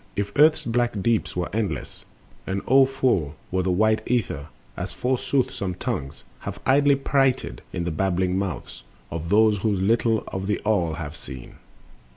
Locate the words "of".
9.11-9.29, 10.29-10.47